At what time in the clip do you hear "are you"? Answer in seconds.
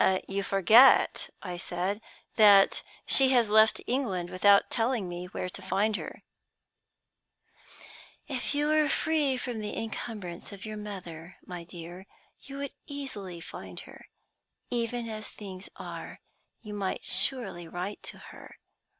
15.75-16.73